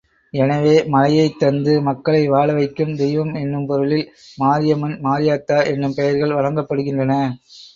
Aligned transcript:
எனவே, 0.33 0.71
மழையைத் 0.87 1.37
தந்து 1.39 1.73
மக்களை 1.87 2.21
வாழ 2.27 2.47
வைக்கும் 2.53 2.95
தெய்வம் 2.95 3.33
என்னும் 3.35 3.67
பொருளில் 3.67 4.05
மாரியம்மன் 4.37 4.97
மாரியாத்தா 5.03 5.59
என்னும் 5.71 5.95
பெயர்கள் 5.95 6.37
வழங்கப்படுகின்றன. 6.39 7.21